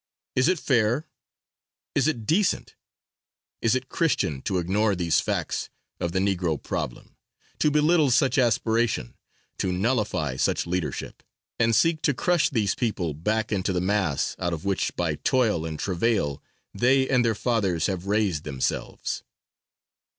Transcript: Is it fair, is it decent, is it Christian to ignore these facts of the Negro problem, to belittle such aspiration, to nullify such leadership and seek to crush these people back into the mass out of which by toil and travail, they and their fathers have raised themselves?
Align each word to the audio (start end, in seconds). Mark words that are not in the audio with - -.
Is 0.35 0.47
it 0.47 0.57
fair, 0.59 1.05
is 1.93 2.07
it 2.07 2.25
decent, 2.25 2.73
is 3.61 3.75
it 3.75 3.87
Christian 3.87 4.41
to 4.41 4.57
ignore 4.57 4.95
these 4.95 5.19
facts 5.19 5.69
of 5.99 6.11
the 6.11 6.17
Negro 6.17 6.57
problem, 6.59 7.15
to 7.59 7.69
belittle 7.69 8.09
such 8.09 8.39
aspiration, 8.39 9.13
to 9.59 9.71
nullify 9.71 10.37
such 10.37 10.65
leadership 10.65 11.21
and 11.59 11.75
seek 11.75 12.01
to 12.01 12.15
crush 12.15 12.49
these 12.49 12.73
people 12.73 13.13
back 13.13 13.51
into 13.51 13.71
the 13.71 13.79
mass 13.79 14.35
out 14.39 14.53
of 14.53 14.65
which 14.65 14.95
by 14.95 15.17
toil 15.17 15.67
and 15.67 15.77
travail, 15.77 16.41
they 16.73 17.07
and 17.07 17.23
their 17.23 17.35
fathers 17.35 17.85
have 17.85 18.07
raised 18.07 18.43
themselves? 18.43 19.21